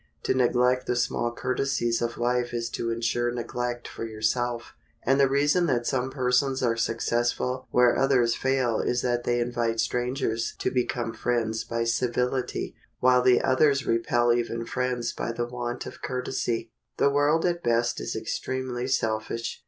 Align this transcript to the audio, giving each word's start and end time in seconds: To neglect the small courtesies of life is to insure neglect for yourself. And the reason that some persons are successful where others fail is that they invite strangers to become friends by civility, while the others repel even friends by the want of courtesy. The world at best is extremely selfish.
To 0.23 0.33
neglect 0.33 0.87
the 0.87 0.95
small 0.95 1.31
courtesies 1.31 2.01
of 2.01 2.17
life 2.17 2.55
is 2.55 2.71
to 2.71 2.89
insure 2.89 3.29
neglect 3.31 3.87
for 3.87 4.03
yourself. 4.03 4.73
And 5.03 5.19
the 5.19 5.29
reason 5.29 5.67
that 5.67 5.85
some 5.85 6.09
persons 6.09 6.63
are 6.63 6.75
successful 6.75 7.67
where 7.69 7.95
others 7.95 8.33
fail 8.33 8.79
is 8.79 9.03
that 9.03 9.25
they 9.25 9.39
invite 9.39 9.79
strangers 9.79 10.55
to 10.57 10.71
become 10.71 11.13
friends 11.13 11.63
by 11.63 11.83
civility, 11.83 12.73
while 12.99 13.21
the 13.21 13.43
others 13.43 13.85
repel 13.85 14.33
even 14.33 14.65
friends 14.65 15.13
by 15.13 15.31
the 15.33 15.45
want 15.45 15.85
of 15.85 16.01
courtesy. 16.01 16.71
The 16.97 17.11
world 17.11 17.45
at 17.45 17.61
best 17.61 18.01
is 18.01 18.15
extremely 18.15 18.87
selfish. 18.87 19.59